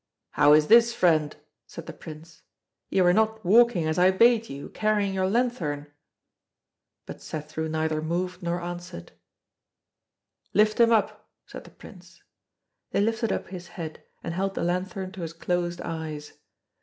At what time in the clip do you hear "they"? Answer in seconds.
12.89-13.01